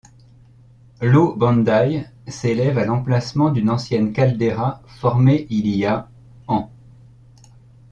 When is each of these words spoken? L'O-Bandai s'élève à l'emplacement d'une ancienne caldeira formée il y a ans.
L'O-Bandai 0.99 2.07
s'élève 2.27 2.79
à 2.79 2.85
l'emplacement 2.85 3.51
d'une 3.51 3.69
ancienne 3.69 4.13
caldeira 4.13 4.81
formée 4.87 5.45
il 5.51 5.67
y 5.67 5.85
a 5.85 6.09
ans. 6.47 6.71